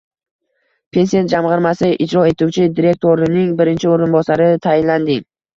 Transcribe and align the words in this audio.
Pensiya 0.97 1.21
jamg‘armasi 1.33 1.89
ijro 2.07 2.25
etuvchi 2.31 2.67
direktorining 2.81 3.55
birinchi 3.61 3.93
o‘rinbosari 3.93 4.49
tayinlanding 4.69 5.25